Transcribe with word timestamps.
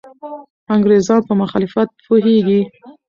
انګریزان 0.73 1.21
په 1.27 1.33
مخالفت 1.41 1.89
پوهېږي. 2.05 2.61